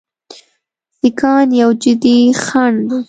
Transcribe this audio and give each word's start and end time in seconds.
سیکهان 0.99 1.47
یو 1.61 1.69
جدي 1.83 2.17
خنډ 2.43 2.77
دی. 2.89 2.99